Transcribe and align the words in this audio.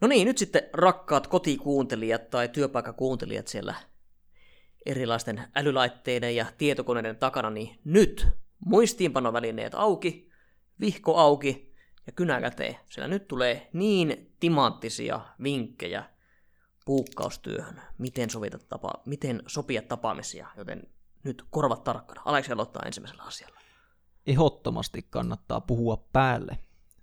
No 0.00 0.08
niin, 0.08 0.26
nyt 0.26 0.38
sitten 0.38 0.62
rakkaat 0.72 1.26
kotikuuntelijat 1.26 2.30
tai 2.30 2.48
työpaikkakuuntelijat 2.48 3.48
siellä 3.48 3.74
erilaisten 4.86 5.48
älylaitteiden 5.54 6.36
ja 6.36 6.46
tietokoneiden 6.58 7.16
takana, 7.16 7.50
niin 7.50 7.78
nyt 7.84 8.28
muistiinpanovälineet 8.58 9.74
auki, 9.74 10.30
vihko 10.80 11.16
auki 11.16 11.74
ja 12.06 12.12
kynä 12.12 12.40
käteen, 12.40 12.76
sillä 12.88 13.08
nyt 13.08 13.28
tulee 13.28 13.70
niin 13.72 14.34
timanttisia 14.40 15.20
vinkkejä 15.42 16.04
puukkaustyöhön, 16.84 17.82
miten, 17.98 18.30
sovita 18.30 18.58
tapa, 18.58 18.90
miten 19.04 19.42
sopia 19.46 19.82
tapaamisia, 19.82 20.46
joten 20.56 20.82
nyt 21.24 21.44
korvat 21.50 21.84
tarkkana. 21.84 22.22
Aleksi 22.24 22.52
aloittaa 22.52 22.82
ensimmäisellä 22.86 23.22
asialla. 23.22 23.60
Ehdottomasti 24.26 25.02
kannattaa 25.02 25.60
puhua 25.60 26.08
päälle. 26.12 26.58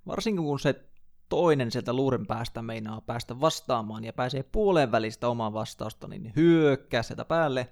Varsinkin 0.07 0.43
kun 0.43 0.59
se 0.59 0.86
toinen 1.29 1.71
sieltä 1.71 1.93
luuren 1.93 2.27
päästä 2.27 2.61
meinaa 2.61 3.01
päästä 3.01 3.39
vastaamaan 3.39 4.03
ja 4.03 4.13
pääsee 4.13 4.43
puoleen 4.43 4.91
välistä 4.91 5.27
omaa 5.27 5.53
vastausta, 5.53 6.07
niin 6.07 6.33
hyökkää 6.35 7.03
sieltä 7.03 7.25
päälle, 7.25 7.69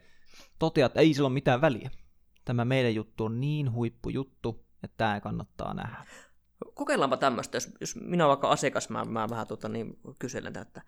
toteat, 0.60 0.92
että 0.92 1.00
ei 1.00 1.14
sillä 1.14 1.28
ole 1.28 1.34
mitään 1.34 1.62
väliä. 1.62 1.90
Tämä 2.46 2.66
meidän 2.66 2.96
juttu 2.96 3.26
on 3.26 3.42
niin 3.42 3.72
huippujuttu, 3.72 4.66
että 4.84 4.98
tämä 4.98 5.22
kannattaa 5.22 5.74
nähdä. 5.74 6.06
Kokeillaanpa 6.74 7.18
tämmöistä, 7.18 7.56
jos, 7.56 7.70
jos 7.82 7.96
minä 7.96 8.24
olen 8.26 8.30
vaikka 8.30 8.50
asiakas, 8.50 8.90
mä, 8.90 9.06
mä 9.06 9.30
vähän 9.30 9.48
tuota, 9.48 9.70
niin 9.70 10.00
kyselen, 10.20 10.58
että 10.58 10.82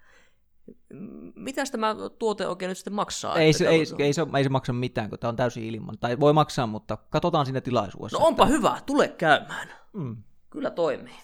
mitä 1.36 1.64
tämä 1.72 1.96
tuote 2.20 2.48
oikein 2.48 2.70
nyt 2.70 2.78
sitten 2.78 2.94
maksaa? 2.94 3.36
Ei 3.36 3.54
se, 3.54 3.68
ei, 3.68 3.80
ei, 3.80 3.86
se, 3.86 4.26
ei 4.36 4.44
se 4.44 4.50
maksa 4.50 4.74
mitään, 4.74 5.10
kun 5.10 5.20
tämä 5.20 5.30
on 5.30 5.36
täysin 5.36 5.64
ilman. 5.64 5.98
Tai 6.00 6.20
voi 6.20 6.34
maksaa, 6.34 6.68
mutta 6.68 6.98
katsotaan 7.10 7.46
siinä 7.46 7.62
tilaisuudessa. 7.62 8.18
No 8.20 8.26
onpa 8.26 8.44
että... 8.44 8.56
hyvä, 8.56 8.82
tule 8.86 9.08
käymään. 9.08 9.68
Mm. 9.94 10.24
Kyllä 10.50 10.70
toimii. 10.70 11.16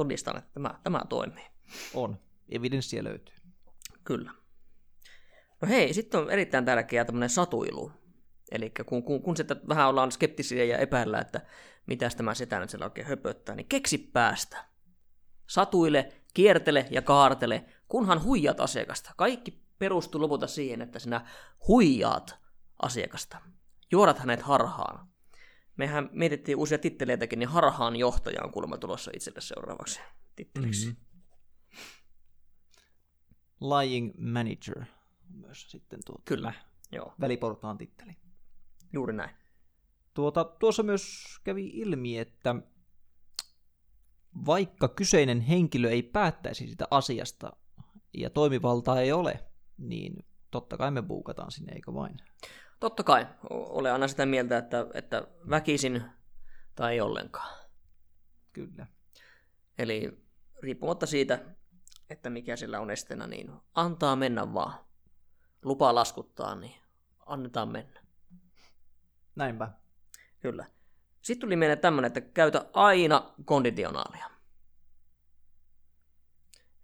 Todistan, 0.00 0.36
että 0.36 0.50
tämä, 0.54 0.74
tämä 0.82 1.00
toimii. 1.08 1.44
On. 1.94 2.18
Evidenssiä 2.48 3.04
löytyy. 3.04 3.34
Kyllä. 4.04 4.30
No 5.60 5.68
hei, 5.68 5.94
sitten 5.94 6.20
on 6.20 6.30
erittäin 6.30 6.64
tärkeää 6.64 7.04
tämmöinen 7.04 7.30
satuilu. 7.30 7.92
Eli 8.50 8.72
kun, 8.86 9.02
kun, 9.02 9.22
kun 9.22 9.36
sitä 9.36 9.56
vähän 9.68 9.88
ollaan 9.88 10.12
skeptisiä 10.12 10.64
ja 10.64 10.78
epäillä, 10.78 11.18
että 11.18 11.40
mitä 11.86 12.10
tämä 12.16 12.34
setä 12.34 12.60
nyt 12.60 12.70
siellä 12.70 12.84
oikein 12.84 13.06
höpöttää, 13.06 13.54
niin 13.54 13.68
keksi 13.68 13.98
päästä. 13.98 14.64
Satuile, 15.46 16.12
kiertele 16.34 16.86
ja 16.90 17.02
kaartele, 17.02 17.64
kunhan 17.88 18.22
huijat 18.22 18.60
asiakasta. 18.60 19.12
Kaikki 19.16 19.62
perustuu 19.78 20.20
lopulta 20.20 20.46
siihen, 20.46 20.82
että 20.82 20.98
sinä 20.98 21.26
huijaat 21.68 22.38
asiakasta. 22.82 23.38
Juorat 23.90 24.18
hänet 24.18 24.42
harhaan. 24.42 25.09
Mehän 25.80 26.10
mietittiin 26.12 26.58
uusia 26.58 26.78
titteleitäkin, 26.78 27.38
niin 27.38 27.48
harhaan 27.48 27.96
johtaja 27.96 28.44
on 28.44 28.52
kuulemma 28.52 28.78
tulossa 28.78 29.10
itselle 29.14 29.40
seuraavaksi 29.40 30.00
titteliksi. 30.36 30.86
Mm-hmm. 30.86 31.04
Lying 33.60 34.12
Manager 34.18 34.84
myös 35.34 35.70
sitten 35.70 36.00
tuo 36.06 36.22
Kyllä, 36.24 36.52
joo. 36.92 37.14
väliportaan 37.20 37.78
titteli. 37.78 38.16
Juuri 38.92 39.12
näin. 39.12 39.30
Tuota, 40.14 40.44
tuossa 40.44 40.82
myös 40.82 41.24
kävi 41.44 41.66
ilmi, 41.66 42.18
että 42.18 42.54
vaikka 44.46 44.88
kyseinen 44.88 45.40
henkilö 45.40 45.90
ei 45.90 46.02
päättäisi 46.02 46.68
sitä 46.68 46.88
asiasta 46.90 47.52
ja 48.14 48.30
toimivaltaa 48.30 49.00
ei 49.00 49.12
ole, 49.12 49.44
niin 49.78 50.24
totta 50.50 50.76
kai 50.76 50.90
me 50.90 51.02
buukataan 51.02 51.52
sinne, 51.52 51.72
eikö 51.72 51.94
vain? 51.94 52.16
Totta 52.80 53.02
kai. 53.02 53.26
Olen 53.50 53.92
aina 53.92 54.08
sitä 54.08 54.26
mieltä, 54.26 54.58
että, 54.58 54.86
että 54.94 55.26
väkisin 55.50 56.02
tai 56.74 56.92
ei 56.92 57.00
ollenkaan. 57.00 57.58
Kyllä. 58.52 58.86
Eli 59.78 60.24
riippumatta 60.62 61.06
siitä, 61.06 61.38
että 62.10 62.30
mikä 62.30 62.56
sillä 62.56 62.80
on 62.80 62.90
esteenä, 62.90 63.26
niin 63.26 63.52
antaa 63.74 64.16
mennä 64.16 64.54
vaan. 64.54 64.84
Lupa 65.62 65.94
laskuttaa, 65.94 66.54
niin 66.54 66.80
annetaan 67.26 67.68
mennä. 67.68 68.00
Näinpä. 69.34 69.68
Kyllä. 70.40 70.66
Sitten 71.22 71.40
tuli 71.40 71.56
mieleen 71.56 71.78
tämmöinen, 71.78 72.06
että 72.06 72.20
käytä 72.20 72.66
aina 72.72 73.34
konditionaalia. 73.44 74.30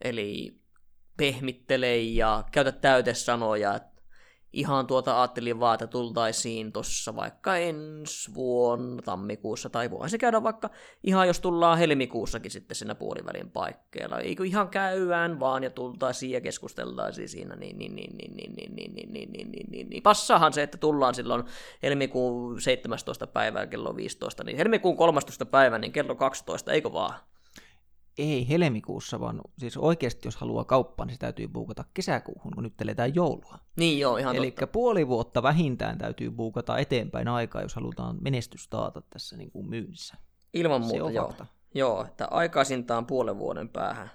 Eli 0.04 0.60
pehmittele 1.16 1.96
ja 1.96 2.44
käytä 2.52 2.72
täytesanoja. 2.72 3.80
Ihan 4.52 4.86
tuota 4.86 5.20
ajattelin 5.20 5.60
vaan, 5.60 5.74
että 5.74 5.86
tultaisiin 5.86 6.72
tuossa 6.72 7.16
vaikka 7.16 7.56
ensi 7.56 8.34
vuonna 8.34 9.02
tammikuussa, 9.02 9.70
tai 9.70 9.90
voihan 9.90 10.10
se 10.10 10.18
käydä 10.18 10.42
vaikka 10.42 10.70
ihan 11.04 11.26
jos 11.26 11.40
tullaan 11.40 11.78
helmikuussakin 11.78 12.50
sitten 12.50 12.74
siinä 12.74 12.94
puolivälin 12.94 13.50
paikkeilla. 13.50 14.18
Eikö 14.18 14.44
ihan 14.44 14.68
käyään 14.68 15.40
vaan 15.40 15.64
ja 15.64 15.70
tultaisiin 15.70 16.32
ja 16.32 16.40
keskusteltaisiin 16.40 17.28
siinä, 17.28 17.56
niin, 17.56 17.78
niin, 17.78 17.96
niin, 17.96 18.16
niin, 18.16 18.36
niin, 18.36 18.54
niin, 18.56 18.74
niin, 18.76 18.94
niin, 18.94 19.12
niin, 19.12 19.32
niin, 19.32 19.52
niin, 19.52 19.70
niin, 19.70 19.88
niin. 19.90 20.02
Passahan 20.02 20.52
se, 20.52 20.62
että 20.62 20.78
tullaan 20.78 21.14
silloin 21.14 21.44
helmikuun 21.82 22.60
17. 22.60 23.26
päivää 23.26 23.66
kello 23.66 23.96
15, 23.96 24.44
niin 24.44 24.56
helmikuun 24.56 24.96
13. 24.96 25.46
päivä, 25.46 25.78
niin 25.78 25.92
kello 25.92 26.14
12, 26.14 26.72
eikö 26.72 26.92
vaan? 26.92 27.14
Ei 28.18 28.48
helmikuussa, 28.48 29.20
vaan 29.20 29.40
siis 29.58 29.76
oikeasti 29.76 30.28
jos 30.28 30.36
haluaa 30.36 30.64
kauppaan, 30.64 31.06
niin 31.06 31.14
se 31.14 31.18
täytyy 31.18 31.48
buukata 31.48 31.84
kesäkuuhun, 31.94 32.52
kun 32.54 32.62
nyt 32.62 32.80
eletään 32.80 33.14
joulua. 33.14 33.58
Niin 33.76 33.98
joo, 33.98 34.16
ihan 34.16 34.36
Eli 34.36 34.54
puoli 34.72 35.08
vuotta 35.08 35.42
vähintään 35.42 35.98
täytyy 35.98 36.30
buukata 36.30 36.78
eteenpäin 36.78 37.28
aikaa, 37.28 37.62
jos 37.62 37.74
halutaan 37.74 38.16
menestys 38.20 38.68
taata 38.68 39.02
tässä 39.10 39.36
niin 39.36 39.50
kuin 39.50 39.68
myynnissä. 39.68 40.16
Ilman 40.54 40.80
muuta, 40.80 40.96
se 40.96 41.02
on 41.02 41.14
joo. 41.14 41.26
Fakta. 41.26 41.46
Joo, 41.74 42.04
että 42.04 42.28
aikaisintaan 42.30 43.06
puolen 43.06 43.38
vuoden 43.38 43.68
päähän. 43.68 44.10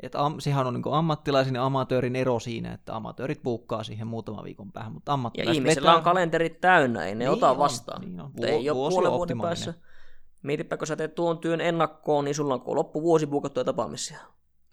Et 0.00 0.14
am, 0.14 0.34
sehän 0.38 0.66
on 0.66 0.74
niin 0.74 0.94
ammattilaisen 0.94 1.54
ja 1.54 1.64
amatöörin 1.64 2.16
ero 2.16 2.40
siinä, 2.40 2.72
että 2.72 2.96
amatöörit 2.96 3.42
buukkaa 3.42 3.84
siihen 3.84 4.06
muutama 4.06 4.44
viikon 4.44 4.72
päähän, 4.72 4.92
mutta 4.92 5.12
ammattilaiset... 5.12 5.54
Ja 5.54 5.62
ihmisillä 5.62 5.86
vetää... 5.86 5.98
on 5.98 6.04
kalenterit 6.04 6.60
täynnä, 6.60 7.04
ei 7.06 7.14
ne 7.14 7.18
niin 7.18 7.30
ota 7.30 7.50
on, 7.50 7.58
vastaan. 7.58 8.00
Niin 8.00 8.20
on. 8.20 8.32
Vu- 8.36 8.44
ei 8.44 8.70
ole 8.70 8.90
puolen 8.90 9.12
vuoden 9.12 9.40
päässä 9.40 9.74
Mietipä, 10.42 10.76
kun 10.76 10.86
sä 10.86 10.96
teet 10.96 11.14
tuon 11.14 11.38
työn 11.38 11.60
ennakkoon, 11.60 12.24
niin 12.24 12.34
sulla 12.34 12.54
on 12.54 12.76
loppuvuosi 12.76 13.26
buukattuja 13.26 13.64
tapaamisia. 13.64 14.18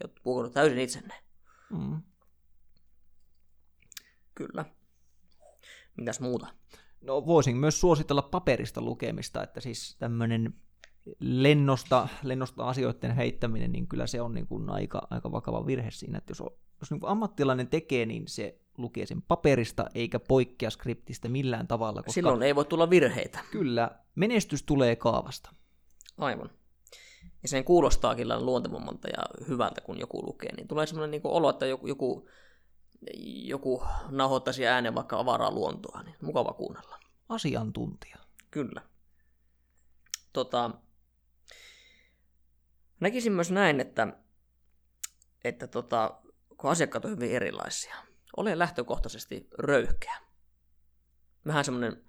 Ja 0.04 0.10
buukannut 0.24 0.54
täysin 0.54 0.80
itsenne. 0.80 1.14
Mm. 1.70 2.02
Kyllä. 4.36 4.66
Mitäs 5.98 6.20
muuta? 6.20 6.48
No 7.02 7.26
voisin 7.26 7.58
myös 7.58 7.80
suositella 7.80 8.22
paperista 8.22 8.82
lukemista, 8.82 9.44
että 9.44 9.62
siis 9.62 9.96
tämmöinen 10.00 10.54
lennosta, 11.20 12.08
lennosta 12.24 12.64
asioiden 12.64 13.16
heittäminen, 13.16 13.72
niin 13.72 13.88
kyllä 13.88 14.08
se 14.08 14.22
on 14.22 14.34
niin 14.34 14.48
kuin 14.48 14.70
aika, 14.70 15.08
aika 15.10 15.32
vakava 15.32 15.66
virhe 15.66 15.92
siinä, 15.92 16.18
että 16.18 16.32
jos, 16.32 16.44
jos 16.80 16.92
niin 16.92 17.00
kuin 17.00 17.10
ammattilainen 17.10 17.68
tekee, 17.68 18.06
niin 18.06 18.28
se 18.28 18.60
lukee 18.80 19.06
sen 19.06 19.22
paperista 19.22 19.86
eikä 19.96 20.20
poikkea 20.20 20.70
skriptistä 20.70 21.30
millään 21.30 21.68
tavalla. 21.68 22.02
Koska 22.02 22.14
Silloin 22.14 22.44
ei 22.44 22.56
voi 22.56 22.66
tulla 22.66 22.90
virheitä. 22.90 23.40
Kyllä, 23.52 23.92
menestys 24.16 24.64
tulee 24.64 24.96
kaavasta. 24.96 25.50
Aivan. 26.18 26.50
Ja 27.44 27.50
sen 27.50 27.64
kuulostaa 27.64 28.16
kyllä 28.16 28.42
luontevammalta 28.42 29.08
ja 29.08 29.48
hyvältä, 29.48 29.82
kun 29.82 30.00
joku 30.00 30.26
lukee. 30.26 30.56
Niin 30.56 30.68
tulee 30.68 30.88
semmoinen 30.88 31.12
niin 31.12 31.22
olo, 31.24 31.50
että 31.50 31.66
joku, 31.66 31.88
joku, 31.88 32.30
joku 33.46 33.84
nahoittaisi 34.10 34.68
äänen 34.68 34.96
vaikka 34.96 35.20
avaraa 35.20 35.52
luontoa. 35.52 36.04
Niin 36.04 36.16
mukava 36.22 36.54
kuunnella. 36.54 37.00
Asiantuntija. 37.30 38.18
Kyllä. 38.52 38.82
Tota, 40.34 40.72
näkisin 43.00 43.32
myös 43.32 43.52
näin, 43.52 43.80
että, 43.80 44.08
että 45.44 45.68
tota, 45.68 46.22
kun 46.58 46.70
asiakkaat 46.70 47.06
on 47.06 47.12
hyvin 47.12 47.32
erilaisia, 47.32 47.96
ole 48.38 48.60
lähtökohtaisesti 48.60 49.48
röyhkeä. 49.60 50.18
Vähän 51.48 51.66
semmoinen 51.66 52.06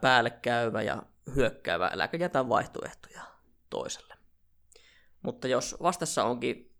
päälle 0.00 0.30
käyvä 0.30 0.82
ja 0.82 1.02
hyökkäävä, 1.34 1.90
äläkä 1.92 2.16
jätä 2.16 2.48
vaihtoehtoja 2.48 3.22
toiselle. 3.70 4.14
Mutta 5.22 5.48
jos 5.48 5.76
vastassa 5.82 6.24
onkin 6.24 6.76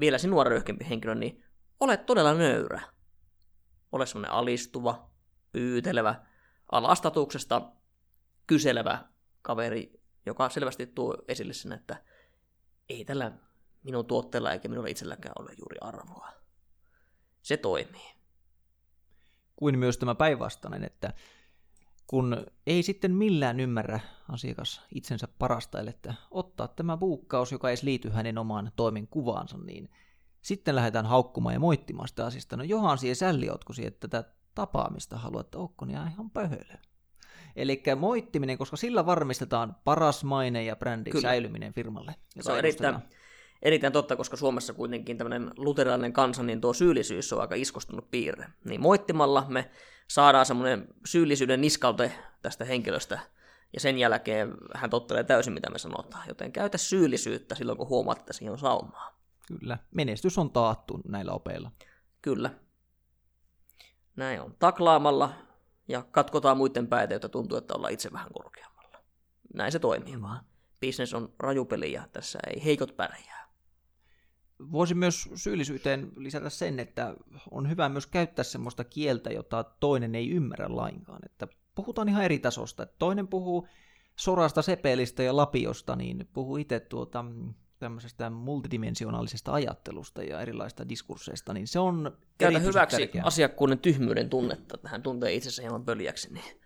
vielä 0.00 0.18
sinua 0.18 0.44
röyhkempi 0.44 0.86
henkilö, 0.88 1.14
niin 1.14 1.44
ole 1.80 1.96
todella 1.96 2.34
nöyrä. 2.34 2.80
Ole 3.92 4.06
semmoinen 4.06 4.32
alistuva, 4.32 5.10
pyytelevä, 5.52 6.26
alastatuksesta 6.72 7.72
kyselevä 8.46 9.04
kaveri, 9.42 10.02
joka 10.26 10.48
selvästi 10.48 10.86
tuo 10.86 11.16
esille 11.28 11.52
sen, 11.52 11.72
että 11.72 12.02
ei 12.88 13.04
tällä 13.04 13.32
minun 13.82 14.06
tuotteella 14.06 14.52
eikä 14.52 14.68
minulla 14.68 14.88
itselläkään 14.88 15.34
ole 15.38 15.50
juuri 15.58 15.78
arvoa. 15.80 16.32
Se 17.48 17.56
toimii. 17.56 18.14
Kuin 19.56 19.78
myös 19.78 19.98
tämä 19.98 20.14
päinvastainen, 20.14 20.84
että 20.84 21.12
kun 22.06 22.46
ei 22.66 22.82
sitten 22.82 23.14
millään 23.14 23.60
ymmärrä 23.60 24.00
asiakas 24.28 24.82
itsensä 24.94 25.28
parasta, 25.38 25.80
että 25.80 26.14
ottaa 26.30 26.68
tämä 26.68 26.96
buukkaus, 26.96 27.52
joka 27.52 27.70
ei 27.70 27.76
liity 27.82 28.10
hänen 28.10 28.38
omaan 28.38 28.72
toimenkuvaansa, 28.76 29.58
niin 29.58 29.90
sitten 30.42 30.76
lähdetään 30.76 31.06
haukkumaan 31.06 31.52
ja 31.52 31.60
moittimaan 31.60 32.08
sitä 32.08 32.26
asiasta. 32.26 32.56
No 32.56 32.64
johan 32.64 32.98
siihen 32.98 33.16
sälli, 33.16 33.50
ootko 33.50 33.72
siihen 33.72 33.92
tätä 34.00 34.24
tapaamista 34.54 35.18
haluat, 35.18 35.46
että 35.46 35.58
onko 35.58 35.84
niin 35.84 35.98
ihan 36.12 36.30
pöhölö. 36.30 36.74
Eli 37.56 37.82
moittiminen, 37.96 38.58
koska 38.58 38.76
silla 38.76 39.06
varmistetaan 39.06 39.76
paras 39.84 40.24
maine 40.24 40.64
ja 40.64 40.76
brändin 40.76 41.10
Kyllä. 41.12 41.22
säilyminen 41.22 41.72
firmalle. 41.72 42.14
Se 42.40 42.52
on 42.52 42.58
erittäin, 42.58 43.02
erittäin 43.62 43.92
totta, 43.92 44.16
koska 44.16 44.36
Suomessa 44.36 44.74
kuitenkin 44.74 45.18
tämmöinen 45.18 45.50
luterilainen 45.56 46.12
kansa, 46.12 46.42
niin 46.42 46.60
tuo 46.60 46.72
syyllisyys 46.72 47.32
on 47.32 47.40
aika 47.40 47.54
iskostunut 47.54 48.10
piirre. 48.10 48.46
Niin 48.64 48.80
moittimalla 48.80 49.46
me 49.48 49.70
saadaan 50.08 50.46
semmoinen 50.46 50.88
syyllisyyden 51.06 51.60
niskalte 51.60 52.12
tästä 52.42 52.64
henkilöstä, 52.64 53.18
ja 53.72 53.80
sen 53.80 53.98
jälkeen 53.98 54.54
hän 54.74 54.90
tottelee 54.90 55.24
täysin, 55.24 55.52
mitä 55.52 55.70
me 55.70 55.78
sanotaan. 55.78 56.28
Joten 56.28 56.52
käytä 56.52 56.78
syyllisyyttä 56.78 57.54
silloin, 57.54 57.78
kun 57.78 57.88
huomaat, 57.88 58.18
että 58.18 58.32
siihen 58.32 58.52
on 58.52 58.58
saumaa. 58.58 59.18
Kyllä, 59.46 59.78
menestys 59.90 60.38
on 60.38 60.50
taattu 60.50 61.00
näillä 61.08 61.32
opeilla. 61.32 61.70
Kyllä. 62.22 62.50
Näin 64.16 64.40
on. 64.40 64.56
Taklaamalla 64.58 65.32
ja 65.88 66.02
katkotaan 66.10 66.56
muiden 66.56 66.86
päitä, 66.86 67.14
jotta 67.14 67.28
tuntuu, 67.28 67.58
että 67.58 67.74
ollaan 67.74 67.92
itse 67.92 68.12
vähän 68.12 68.32
korkeammalla. 68.32 68.98
Näin 69.54 69.72
se 69.72 69.78
toimii 69.78 70.22
vaan. 70.22 70.44
Business 70.80 71.14
on 71.14 71.34
rajupeli 71.38 71.92
ja 71.92 72.08
tässä 72.12 72.38
ei 72.46 72.64
heikot 72.64 72.96
pärjää. 72.96 73.37
Voisin 74.72 74.98
myös 74.98 75.28
syyllisyyteen 75.34 76.12
lisätä 76.16 76.50
sen, 76.50 76.80
että 76.80 77.14
on 77.50 77.70
hyvä 77.70 77.88
myös 77.88 78.06
käyttää 78.06 78.42
semmoista 78.42 78.84
kieltä, 78.84 79.30
jota 79.30 79.64
toinen 79.64 80.14
ei 80.14 80.30
ymmärrä 80.30 80.66
lainkaan. 80.68 81.20
Että 81.24 81.48
puhutaan 81.74 82.08
ihan 82.08 82.24
eri 82.24 82.38
tasosta. 82.38 82.86
Toinen 82.86 83.28
puhuu 83.28 83.68
sorasta, 84.16 84.62
sepelistä 84.62 85.22
ja 85.22 85.36
lapiosta, 85.36 85.96
niin 85.96 86.28
puhuu 86.32 86.56
itse 86.56 86.80
tuota, 86.80 87.24
tämmöisestä 87.78 88.30
multidimensionaalisesta 88.30 89.52
ajattelusta 89.52 90.22
ja 90.22 90.40
erilaista 90.40 90.88
diskursseista, 90.88 91.52
niin 91.52 91.66
se 91.66 91.78
on 91.78 92.18
Käytä 92.38 92.58
hyväksi 92.58 92.96
tärkeää. 92.96 93.24
asiakkuuden 93.24 93.78
tyhmyyden 93.78 94.30
tunnetta, 94.30 94.74
että 94.74 94.88
hän 94.88 95.02
tuntee 95.02 95.34
itsensä 95.34 95.62
hieman 95.62 95.84
pöljäksi. 95.84 96.32
Niin. 96.32 96.60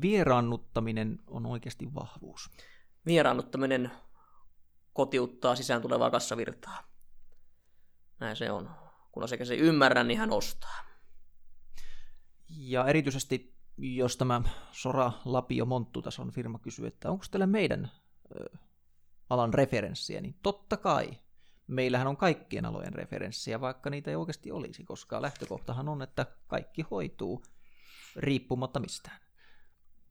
Vieraannuttaminen 0.00 1.18
on 1.26 1.46
oikeasti 1.46 1.94
vahvuus. 1.94 2.50
Vieraannuttaminen 3.06 3.90
kotiuttaa 5.00 5.56
sisään 5.56 5.82
tulevaa 5.82 6.10
kassavirtaa. 6.10 6.82
Näin 8.18 8.36
se 8.36 8.50
on. 8.50 8.70
Kun 9.12 9.24
asiakas 9.24 9.50
ei 9.50 9.58
ymmärrä, 9.58 10.04
niin 10.04 10.18
hän 10.18 10.32
ostaa. 10.32 10.84
Ja 12.48 12.86
erityisesti, 12.86 13.54
jos 13.76 14.16
tämä 14.16 14.42
Sora 14.72 15.12
Lapio 15.24 15.64
Monttutason 15.64 16.30
firma 16.30 16.58
kysyy, 16.58 16.86
että 16.86 17.10
onko 17.10 17.24
teillä 17.30 17.46
meidän 17.46 17.90
ö, 18.36 18.58
alan 19.30 19.54
referenssiä, 19.54 20.20
niin 20.20 20.38
totta 20.42 20.76
kai 20.76 21.10
meillähän 21.66 22.06
on 22.06 22.16
kaikkien 22.16 22.64
alojen 22.64 22.94
referenssiä, 22.94 23.60
vaikka 23.60 23.90
niitä 23.90 24.10
ei 24.10 24.16
oikeasti 24.16 24.50
olisi, 24.50 24.84
koska 24.84 25.22
lähtökohtahan 25.22 25.88
on, 25.88 26.02
että 26.02 26.26
kaikki 26.46 26.82
hoituu 26.90 27.42
riippumatta 28.16 28.80
mistään. 28.80 29.20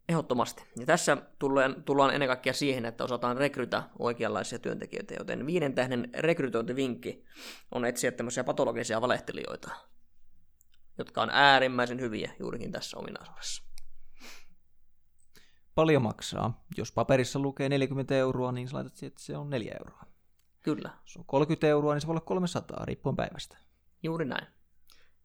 Ehdottomasti. 0.09 0.63
Ja 0.79 0.85
tässä 0.85 1.17
tullaan, 1.39 1.83
tullaan 1.83 2.13
ennen 2.13 2.29
kaikkea 2.29 2.53
siihen, 2.53 2.85
että 2.85 3.03
osataan 3.03 3.37
rekrytä 3.37 3.83
oikeanlaisia 3.99 4.59
työntekijöitä, 4.59 5.13
joten 5.13 5.45
viiden 5.45 5.75
tähden 5.75 6.09
rekrytointivinkki 6.17 7.25
on 7.71 7.85
etsiä 7.85 8.11
tämmöisiä 8.11 8.43
patologisia 8.43 9.01
valehtelijoita, 9.01 9.71
jotka 10.97 11.21
on 11.21 11.29
äärimmäisen 11.29 11.99
hyviä 11.99 12.31
juurikin 12.39 12.71
tässä 12.71 12.97
ominaisuudessa. 12.97 13.63
Paljon 15.75 16.01
maksaa. 16.01 16.65
Jos 16.77 16.91
paperissa 16.91 17.39
lukee 17.39 17.69
40 17.69 18.15
euroa, 18.15 18.51
niin 18.51 18.67
sä 18.67 18.75
laitat 18.75 18.95
siihen, 18.95 19.07
että 19.07 19.23
se 19.23 19.37
on 19.37 19.49
4 19.49 19.75
euroa. 19.79 20.03
Kyllä. 20.61 20.89
Jos 21.01 21.17
on 21.17 21.25
30 21.25 21.67
euroa, 21.67 21.93
niin 21.93 22.01
se 22.01 22.07
voi 22.07 22.13
olla 22.13 22.21
300, 22.21 22.85
riippuen 22.85 23.15
päivästä. 23.15 23.57
Juuri 24.03 24.25
näin. 24.25 24.47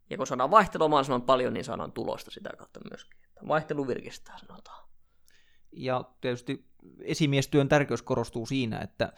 Ja 0.09 0.17
kun 0.17 0.27
saadaan 0.27 0.51
vaihtelua 0.51 0.87
mahdollisimman 0.87 1.21
paljon, 1.21 1.53
niin 1.53 1.63
saadaan 1.63 1.91
tulosta 1.91 2.31
sitä 2.31 2.49
kautta 2.57 2.79
myöskin. 2.89 3.19
Vaihtelu 3.47 3.87
virkistää, 3.87 4.37
sanotaan. 4.37 4.87
Ja 5.71 6.03
tietysti 6.21 6.67
esimiestyön 7.01 7.69
tärkeys 7.69 8.01
korostuu 8.01 8.45
siinä, 8.45 8.79
että 8.79 9.13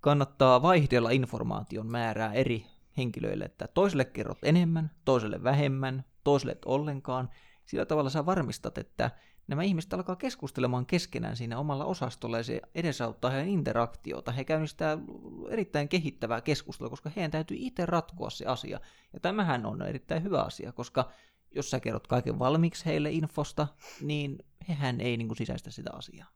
kannattaa 0.00 0.62
vaihdella 0.62 1.10
informaation 1.10 1.90
määrää 1.90 2.32
eri 2.32 2.66
henkilöille, 2.96 3.44
että 3.44 3.68
toiselle 3.68 4.04
kerrot 4.04 4.38
enemmän, 4.42 4.90
toiselle 5.04 5.42
vähemmän, 5.42 6.04
toiselle 6.24 6.58
ollenkaan. 6.64 7.30
Sillä 7.66 7.86
tavalla 7.86 8.10
sä 8.10 8.26
varmistat, 8.26 8.78
että 8.78 9.10
nämä 9.46 9.62
ihmiset 9.62 9.94
alkaa 9.94 10.16
keskustelemaan 10.16 10.86
keskenään 10.86 11.36
siinä 11.36 11.58
omalla 11.58 11.84
osastolla 11.84 12.36
ja 12.36 12.44
se 12.44 12.60
edesauttaa 12.74 13.30
heidän 13.30 13.48
interaktiota. 13.48 14.32
He 14.32 14.44
käynnistää 14.44 14.98
erittäin 15.48 15.88
kehittävää 15.88 16.40
keskustelua, 16.40 16.90
koska 16.90 17.10
heidän 17.16 17.30
täytyy 17.30 17.56
itse 17.60 17.86
ratkoa 17.86 18.30
se 18.30 18.46
asia. 18.46 18.80
Ja 19.12 19.20
tämähän 19.20 19.66
on 19.66 19.82
erittäin 19.82 20.22
hyvä 20.22 20.42
asia, 20.42 20.72
koska 20.72 21.10
jos 21.54 21.70
sä 21.70 21.80
kerrot 21.80 22.06
kaiken 22.06 22.38
valmiiksi 22.38 22.84
heille 22.84 23.10
infosta, 23.10 23.68
niin 24.00 24.38
hehän 24.68 25.00
ei 25.00 25.16
niin 25.16 25.28
kuin 25.28 25.38
sisäistä 25.38 25.70
sitä 25.70 25.90
asiaa. 25.92 26.28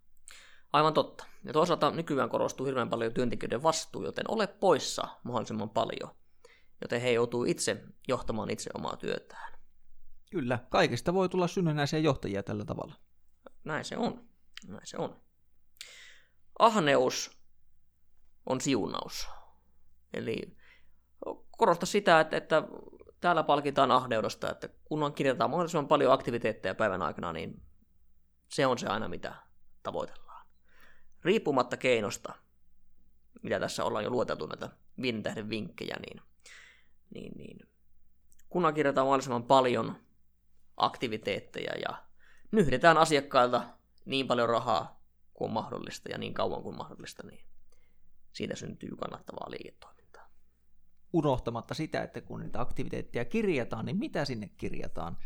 Aivan 0.73 0.95
totta. 0.95 1.25
Ja 1.45 1.53
toisaalta 1.53 1.91
nykyään 1.91 2.29
korostuu 2.29 2.67
hirveän 2.67 2.89
paljon 2.89 3.15
työntekijöiden 3.15 3.63
vastuu, 3.63 4.05
joten 4.05 4.31
ole 4.31 4.47
poissa 4.47 5.09
mahdollisimman 5.23 5.71
paljon. 5.71 6.11
Joten 6.81 7.01
he 7.01 7.13
joutuu 7.13 7.45
itse 7.45 7.85
johtamaan 8.09 8.51
itse 8.51 8.71
omaa 8.75 8.97
työtään. 8.97 9.58
Kyllä, 10.31 10.59
kaikesta 10.71 11.15
voi 11.15 11.29
tulla 11.29 11.49
synnynnäisiä 11.49 11.99
johtajia 11.99 12.43
tällä 12.43 12.65
tavalla. 12.65 12.95
Näin 13.65 13.85
se 13.85 13.97
on. 13.97 14.29
Näin 14.67 14.87
se 14.87 14.97
on. 14.97 15.21
Ahneus 16.59 17.39
on 18.47 18.61
siunaus. 18.61 19.29
Eli 20.15 20.57
korosta 21.51 21.87
sitä, 21.87 22.21
että, 22.21 22.37
että 22.37 22.63
täällä 23.21 23.43
palkitaan 23.43 23.91
ahneudesta, 23.91 24.51
että 24.51 24.69
kun 24.85 25.03
on 25.03 25.15
kirjataan 25.15 25.51
mahdollisimman 25.51 25.89
paljon 25.89 26.13
aktiviteetteja 26.13 26.75
päivän 26.75 27.03
aikana, 27.03 27.33
niin 27.33 27.63
se 28.49 28.67
on 28.67 28.79
se 28.79 28.87
aina, 28.87 29.09
mitä 29.09 29.35
tavoitellaan. 29.83 30.47
Riippumatta 31.25 31.77
keinosta, 31.77 32.35
mitä 33.43 33.61
tässä 33.61 33.85
ollaan 33.85 34.05
jo 34.05 34.11
luoteltu 34.11 34.47
näitä 34.47 34.71
viiden 35.03 35.23
tähden 35.23 35.49
vinkkejä, 35.49 35.97
niin, 36.07 36.23
niin, 37.15 37.33
niin 37.37 37.69
kunhan 38.49 38.75
kirjataan 38.75 39.07
mahdollisimman 39.07 39.45
paljon 39.45 40.08
aktiviteetteja 40.79 41.73
ja 41.89 42.03
nyhdetään 42.51 42.99
asiakkailta 42.99 43.63
niin 44.05 44.27
paljon 44.27 44.49
rahaa 44.49 45.03
kuin 45.35 45.53
mahdollista 45.53 46.09
ja 46.09 46.19
niin 46.19 46.35
kauan 46.35 46.63
kuin 46.63 46.77
mahdollista, 46.77 47.27
niin 47.27 47.45
siitä 48.33 48.57
syntyy 48.57 48.97
kannattavaa 48.97 49.51
liiketoimintaa. 49.51 50.31
Unohtamatta 51.13 51.75
sitä, 51.75 52.03
että 52.03 52.21
kun 52.21 52.41
niitä 52.41 52.61
aktiviteetteja 52.61 53.25
kirjataan, 53.25 53.87
niin 53.87 53.99
mitä 53.99 54.25
sinne 54.25 54.51
kirjataan? 54.57 55.17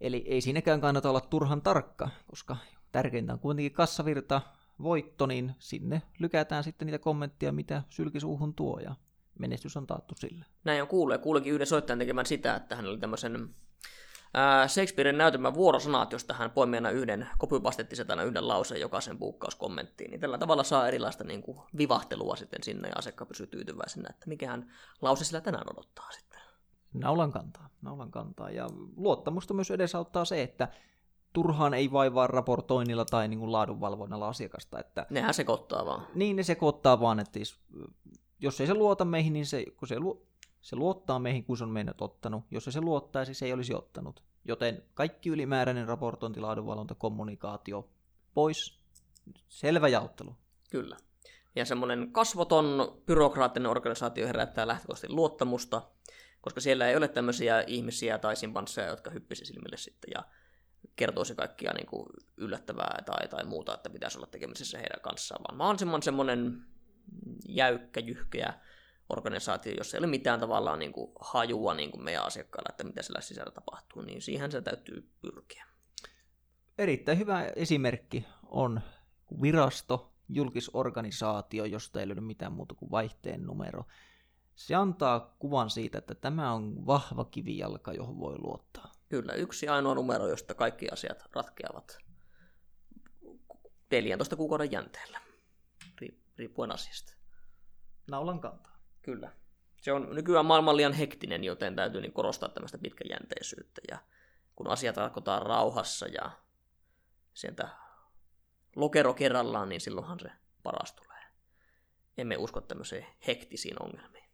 Eli 0.00 0.24
ei 0.26 0.40
siinäkään 0.40 0.80
kannata 0.80 1.10
olla 1.10 1.20
turhan 1.20 1.62
tarkka, 1.62 2.08
koska 2.26 2.56
tärkeintä 2.92 3.32
on 3.32 3.38
kuitenkin 3.38 3.72
kassavirta, 3.72 4.40
voitto, 4.82 5.26
niin 5.26 5.54
sinne 5.58 6.02
lykätään 6.18 6.64
sitten 6.64 6.86
niitä 6.86 6.98
kommentteja, 6.98 7.52
mitä 7.52 7.82
sylkisuuhun 7.88 8.54
tuo, 8.54 8.78
ja 8.78 8.94
menestys 9.38 9.76
on 9.76 9.86
taattu 9.86 10.14
sille. 10.14 10.44
Näin 10.64 10.82
on 10.82 10.88
kuullut, 10.88 11.14
ja 11.14 11.18
kuulekin 11.18 11.52
yhden 11.52 11.66
soittajan 11.66 11.98
tekemään 11.98 12.26
sitä, 12.26 12.56
että 12.56 12.76
hän 12.76 12.86
oli 12.86 12.98
tämmöisen 12.98 13.54
Shakespearen 14.68 15.18
näytelmän 15.18 15.54
vuorosanat, 15.54 16.12
josta 16.12 16.34
hän 16.34 16.50
poimi 16.50 16.76
aina 16.76 16.90
yhden, 16.90 17.28
kopypastettiset 17.38 18.10
aina 18.10 18.22
yhden 18.22 18.48
lauseen 18.48 18.80
jokaisen 18.80 19.18
buukkauskommenttiin, 19.18 20.10
niin 20.10 20.20
tällä 20.20 20.38
tavalla 20.38 20.62
saa 20.62 20.88
erilaista 20.88 21.24
niin 21.24 21.42
kuin, 21.42 21.58
vivahtelua 21.78 22.36
sitten 22.36 22.62
sinne 22.62 22.88
ja 22.88 22.94
asiakkaan 22.96 23.28
pysyy 23.28 23.46
tyytyväisenä, 23.46 24.08
että 24.10 24.28
mikähän 24.28 24.72
lause 25.02 25.24
sillä 25.24 25.40
tänään 25.40 25.66
odottaa 25.72 26.10
sitten. 26.10 26.40
Naulan 26.94 27.32
kantaa, 27.32 27.68
naulan 27.82 28.10
kantaa. 28.10 28.50
Ja 28.50 28.68
luottamusta 28.96 29.54
myös 29.54 29.70
edesauttaa 29.70 30.24
se, 30.24 30.42
että 30.42 30.68
turhaan 31.32 31.74
ei 31.74 31.92
vaivaa 31.92 32.26
raportoinnilla 32.26 33.04
tai 33.04 33.28
niin 33.28 33.38
kuin 33.38 33.52
laadunvalvonnalla 33.52 34.28
asiakasta. 34.28 34.78
Että, 34.78 35.06
Nehän 35.10 35.34
sekoittaa 35.34 35.86
vaan. 35.86 36.06
Niin, 36.14 36.36
ne 36.36 36.42
sekoittaa 36.42 37.00
vaan, 37.00 37.20
että 37.20 37.38
jos 38.40 38.60
ei 38.60 38.66
se 38.66 38.74
luota 38.74 39.04
meihin, 39.04 39.32
niin 39.32 39.46
se, 39.46 39.64
kun 39.76 39.88
se 39.88 39.96
se 40.60 40.76
luottaa 40.76 41.18
meihin, 41.18 41.44
kun 41.44 41.56
se 41.56 41.64
on 41.64 41.70
meidät 41.70 42.02
ottanut. 42.02 42.44
Jos 42.50 42.64
se, 42.64 42.72
se 42.72 42.80
luottaisi, 42.80 43.34
se 43.34 43.46
ei 43.46 43.52
olisi 43.52 43.74
ottanut. 43.74 44.22
Joten 44.44 44.82
kaikki 44.94 45.28
ylimääräinen 45.28 45.88
raportointi, 45.88 46.40
laadunvalvonta, 46.40 46.94
kommunikaatio 46.94 47.88
pois. 48.34 48.80
Selvä 49.48 49.88
jaottelu. 49.88 50.36
Kyllä. 50.70 50.96
Ja 51.56 51.64
semmoinen 51.64 52.12
kasvoton 52.12 52.98
byrokraattinen 53.06 53.70
organisaatio 53.70 54.26
herättää 54.26 54.66
lähtökohtaisesti 54.66 55.12
luottamusta, 55.12 55.82
koska 56.40 56.60
siellä 56.60 56.88
ei 56.88 56.96
ole 56.96 57.08
tämmöisiä 57.08 57.64
ihmisiä 57.66 58.18
tai 58.18 58.36
simpansseja, 58.36 58.88
jotka 58.88 59.10
hyppisi 59.10 59.44
silmille 59.44 59.76
sitten 59.76 60.10
ja 60.14 60.24
kertoisi 60.96 61.34
kaikkia 61.34 61.72
niin 61.72 61.86
kuin 61.86 62.06
yllättävää 62.36 63.02
tai, 63.06 63.28
tai 63.28 63.44
muuta, 63.44 63.74
että 63.74 63.90
pitäisi 63.90 64.18
olla 64.18 64.26
tekemisissä 64.26 64.78
heidän 64.78 65.00
kanssaan, 65.00 65.42
vaan 65.48 65.58
mahdollisimman 65.58 66.02
semmoinen 66.02 66.66
jäykkä, 67.48 68.00
jyhkeä 68.00 68.54
organisaatio, 69.12 69.72
jossa 69.72 69.96
ei 69.96 69.98
ole 69.98 70.06
mitään 70.06 70.40
tavallaan 70.40 70.78
niin 70.78 70.92
kuin 70.92 71.12
hajua 71.20 71.74
niin 71.74 71.90
kuin 71.90 72.04
meidän 72.04 72.24
asiakkailla, 72.24 72.68
että 72.70 72.84
mitä 72.84 73.02
siellä 73.02 73.20
sisällä 73.20 73.52
tapahtuu, 73.52 74.02
niin 74.02 74.22
siihen 74.22 74.52
se 74.52 74.62
täytyy 74.62 75.10
pyrkiä. 75.20 75.66
Erittäin 76.78 77.18
hyvä 77.18 77.44
esimerkki 77.56 78.26
on 78.46 78.80
virasto, 79.42 80.12
julkisorganisaatio, 80.28 81.64
josta 81.64 82.00
ei 82.00 82.08
löydy 82.08 82.20
mitään 82.20 82.52
muuta 82.52 82.74
kuin 82.74 82.90
vaihteen 82.90 83.42
numero. 83.42 83.84
Se 84.54 84.74
antaa 84.74 85.36
kuvan 85.38 85.70
siitä, 85.70 85.98
että 85.98 86.14
tämä 86.14 86.52
on 86.52 86.86
vahva 86.86 87.24
kivijalka, 87.24 87.92
johon 87.92 88.20
voi 88.20 88.38
luottaa. 88.38 88.92
Kyllä, 89.08 89.32
yksi 89.32 89.68
ainoa 89.68 89.94
numero, 89.94 90.28
josta 90.28 90.54
kaikki 90.54 90.88
asiat 90.88 91.24
ratkeavat 91.32 91.98
14 93.90 94.36
kuukauden 94.36 94.72
jänteellä, 94.72 95.20
riippuen 96.36 96.72
asiasta. 96.72 97.12
naulan 98.10 98.40
kantaa. 98.40 98.69
Kyllä. 99.02 99.32
Se 99.80 99.92
on 99.92 100.08
nykyään 100.14 100.46
maailman 100.46 100.76
liian 100.76 100.92
hektinen, 100.92 101.44
joten 101.44 101.76
täytyy 101.76 102.00
niin 102.00 102.12
korostaa 102.12 102.48
tämmöistä 102.48 102.78
pitkäjänteisyyttä. 102.78 103.80
Ja 103.90 103.98
kun 104.56 104.68
asiat 104.68 104.96
ratkotaan 104.96 105.42
rauhassa 105.42 106.06
ja 106.06 106.30
sieltä 107.34 107.68
lokero 108.76 109.14
kerrallaan, 109.14 109.68
niin 109.68 109.80
silloinhan 109.80 110.20
se 110.20 110.30
paras 110.62 110.92
tulee. 110.92 111.22
Emme 112.18 112.36
usko 112.36 112.60
tämmöiseen 112.60 113.06
hektisiin 113.26 113.82
ongelmiin. 113.82 114.30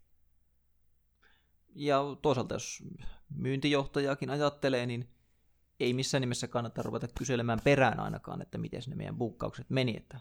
Ja 1.74 2.02
toisaalta 2.22 2.54
jos 2.54 2.82
myyntijohtajakin 3.36 4.30
ajattelee, 4.30 4.86
niin 4.86 5.08
ei 5.80 5.92
missään 5.92 6.20
nimessä 6.20 6.48
kannata 6.48 6.82
ruveta 6.82 7.08
kyselemään 7.18 7.60
perään 7.64 8.00
ainakaan, 8.00 8.42
että 8.42 8.58
miten 8.58 8.82
ne 8.86 8.96
meidän 8.96 9.16
buukkaukset 9.16 9.70
meni. 9.70 9.96
Että, 9.96 10.20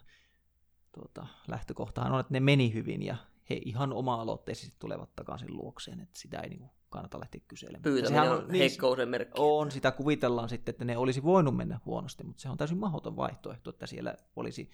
tuota, 0.95 1.27
lähtökohtahan 1.47 2.11
on, 2.11 2.19
että 2.19 2.33
ne 2.33 2.39
meni 2.39 2.73
hyvin 2.73 3.03
ja 3.03 3.15
he 3.49 3.61
ihan 3.65 3.93
oma-aloitteisesti 3.93 4.75
tulevat 4.79 5.15
takaisin 5.15 5.57
luokseen, 5.57 5.99
että 5.99 6.19
sitä 6.19 6.39
ei 6.39 6.49
niin 6.49 6.69
kannata 6.89 7.19
lähteä 7.19 7.41
kyselemään. 7.47 7.83
Pyytäminen 7.83 8.31
on 8.31 8.47
niin, 8.47 8.59
heikkouden 8.59 9.09
merkki. 9.09 9.33
On, 9.37 9.71
sitä 9.71 9.91
kuvitellaan 9.91 10.49
sitten, 10.49 10.73
että 10.73 10.85
ne 10.85 10.97
olisi 10.97 11.23
voinut 11.23 11.57
mennä 11.57 11.79
huonosti, 11.85 12.23
mutta 12.23 12.41
se 12.41 12.49
on 12.49 12.57
täysin 12.57 12.77
mahdoton 12.77 13.15
vaihtoehto, 13.15 13.69
että 13.69 13.87
siellä 13.87 14.15
olisi 14.35 14.71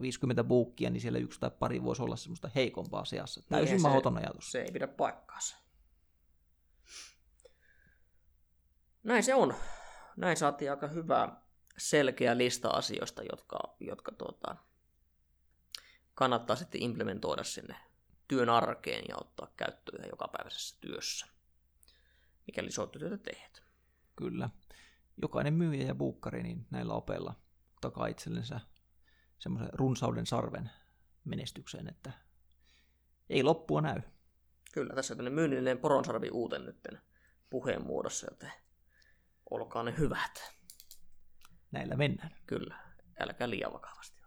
50 0.00 0.44
buukkia, 0.44 0.90
niin 0.90 1.00
siellä 1.00 1.18
yksi 1.18 1.40
tai 1.40 1.50
pari 1.58 1.82
voisi 1.82 2.02
olla 2.02 2.16
semmoista 2.16 2.50
heikompaa 2.54 3.04
seassa. 3.04 3.42
Täysin 3.48 3.72
niin, 3.72 3.82
mahdoton 3.82 4.18
ajatus. 4.18 4.52
Se 4.52 4.62
ei 4.62 4.72
pidä 4.72 4.86
paikkaansa. 4.86 5.56
Näin 9.02 9.22
se 9.22 9.34
on. 9.34 9.54
Näin 10.16 10.36
saatiin 10.36 10.70
aika 10.70 10.86
hyvä 10.86 11.36
selkeä 11.78 12.38
lista 12.38 12.68
asioista, 12.68 13.22
jotka, 13.30 13.58
jotka 13.80 14.12
tuota, 14.12 14.56
kannattaa 16.14 16.56
sitten 16.56 16.82
implementoida 16.82 17.44
sinne 17.44 17.76
työn 18.28 18.48
arkeen 18.48 19.04
ja 19.08 19.16
ottaa 19.20 19.52
käyttöön 19.56 20.08
jokapäiväisessä 20.10 20.76
työssä, 20.80 21.26
mikäli 22.46 22.70
soittotyötä 22.70 23.18
teet. 23.18 23.62
Kyllä. 24.16 24.50
Jokainen 25.22 25.54
myyjä 25.54 25.86
ja 25.86 25.94
buukkari 25.94 26.42
niin 26.42 26.66
näillä 26.70 26.94
opeilla 26.94 27.34
takaa 27.80 28.06
itsellensä 28.06 28.60
semmoisen 29.38 29.70
runsauden 29.72 30.26
sarven 30.26 30.70
menestykseen, 31.24 31.88
että 31.88 32.12
ei 33.30 33.42
loppua 33.42 33.80
näy. 33.80 34.00
Kyllä, 34.72 34.94
tässä 34.94 35.14
on 35.14 35.18
tämmöinen 35.18 35.34
myynnillinen 35.34 35.78
poronsarvi 35.78 36.30
uuten 36.30 36.64
nytten 36.64 37.00
puheen 37.50 37.86
muodossa, 37.86 38.26
joten 38.30 38.52
olkaa 39.50 39.82
ne 39.82 39.94
hyvät. 39.98 40.52
Näillä 41.70 41.96
mennään. 41.96 42.36
Kyllä, 42.46 42.78
älkää 43.20 43.50
liian 43.50 43.72
vakavasti. 43.72 44.23